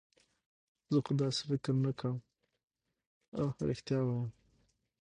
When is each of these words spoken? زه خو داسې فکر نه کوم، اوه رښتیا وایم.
زه 0.91 0.97
خو 1.05 1.11
داسې 1.21 1.41
فکر 1.49 1.71
نه 1.85 1.91
کوم، 1.99 2.17
اوه 3.39 3.53
رښتیا 3.69 3.99
وایم. 4.03 4.29